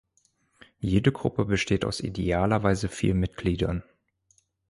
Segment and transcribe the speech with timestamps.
[0.79, 3.83] Jede Gruppe besteht aus idealerweise vier Mitgliedern.